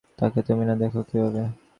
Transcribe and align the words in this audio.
তাকে 0.19 0.39
তুমি 0.47 0.63
না 0.65 0.75
দেখো 0.81 1.01
কীভাবে? 1.09 1.41